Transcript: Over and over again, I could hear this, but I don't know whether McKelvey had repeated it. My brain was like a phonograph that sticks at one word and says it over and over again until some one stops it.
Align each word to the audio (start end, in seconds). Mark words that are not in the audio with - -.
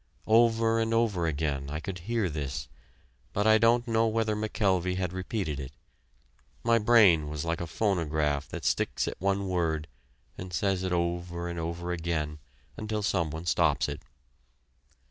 Over 0.25 0.79
and 0.79 0.95
over 0.95 1.27
again, 1.27 1.69
I 1.69 1.79
could 1.79 1.99
hear 2.09 2.27
this, 2.27 2.67
but 3.33 3.45
I 3.45 3.59
don't 3.59 3.87
know 3.87 4.07
whether 4.07 4.35
McKelvey 4.35 4.97
had 4.97 5.13
repeated 5.13 5.59
it. 5.59 5.73
My 6.63 6.79
brain 6.79 7.29
was 7.29 7.45
like 7.45 7.61
a 7.61 7.67
phonograph 7.67 8.49
that 8.49 8.65
sticks 8.65 9.07
at 9.07 9.21
one 9.21 9.47
word 9.47 9.87
and 10.39 10.51
says 10.53 10.81
it 10.81 10.91
over 10.91 11.47
and 11.47 11.59
over 11.59 11.91
again 11.91 12.39
until 12.77 13.03
some 13.03 13.29
one 13.29 13.45
stops 13.45 13.87
it. 13.87 14.01